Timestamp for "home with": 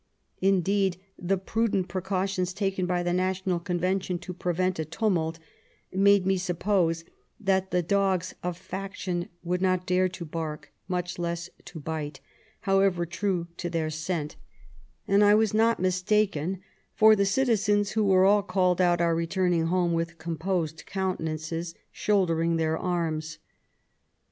19.67-20.17